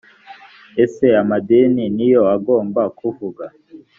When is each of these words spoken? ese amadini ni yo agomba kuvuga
ese 0.83 1.05
amadini 1.21 1.83
ni 1.95 2.07
yo 2.13 2.21
agomba 2.35 2.81
kuvuga 2.99 3.45